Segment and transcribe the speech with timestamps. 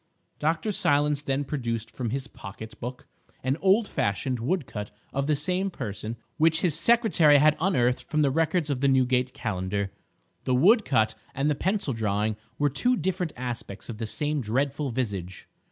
[0.39, 0.71] Dr.
[0.71, 3.05] Silence then produced from his pocket book
[3.43, 8.31] an old fashioned woodcut of the same person which his secretary had unearthed from the
[8.31, 9.91] records of the Newgate Calendar.
[10.45, 15.47] The woodcut and the pencil drawing were two different aspects of the same dreadful visage.